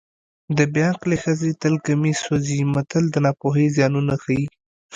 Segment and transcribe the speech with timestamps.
[0.57, 4.45] د بې عقلې ښځې تل کمیس سوځي متل د ناپوهۍ زیانونه ښيي